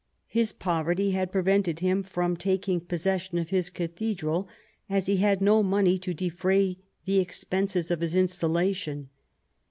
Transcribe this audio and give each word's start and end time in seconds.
His 0.25 0.51
poverty 0.51 1.11
had 1.11 1.31
pre 1.31 1.43
vented 1.43 1.77
him 1.81 2.01
from 2.01 2.35
taking 2.35 2.79
possession 2.81 3.37
of 3.37 3.49
his 3.51 3.69
cathedral, 3.69 4.47
as. 4.89 5.05
he 5.05 5.17
had 5.17 5.41
no 5.41 5.61
money 5.61 5.99
to 5.99 6.11
defray 6.15 6.79
the 7.05 7.19
expenses 7.19 7.91
of 7.91 8.01
his 8.01 8.15
installa 8.15 8.73
tion. 8.75 9.09